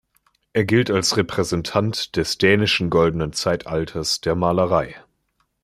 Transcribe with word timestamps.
Er 0.53 0.65
gilt 0.65 0.89
als 0.89 1.15
Repräsentant 1.15 2.15
des 2.15 2.39
dänischen 2.39 2.89
Goldenen 2.89 3.33
Zeitalters 3.33 4.19
der 4.19 4.33
Malerei. 4.33 4.95